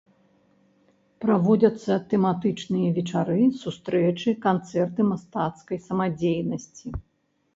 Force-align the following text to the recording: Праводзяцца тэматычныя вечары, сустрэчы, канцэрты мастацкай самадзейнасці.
Праводзяцца 1.23 1.97
тэматычныя 2.13 2.89
вечары, 2.97 3.37
сустрэчы, 3.63 4.29
канцэрты 4.47 5.01
мастацкай 5.11 5.77
самадзейнасці. 5.89 6.87